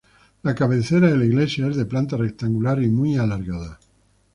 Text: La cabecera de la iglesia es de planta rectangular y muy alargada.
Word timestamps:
La 0.41 0.55
cabecera 0.55 1.11
de 1.11 1.15
la 1.17 1.25
iglesia 1.25 1.67
es 1.67 1.75
de 1.75 1.85
planta 1.85 2.17
rectangular 2.17 2.81
y 2.81 2.89
muy 2.89 3.17
alargada. 3.19 3.77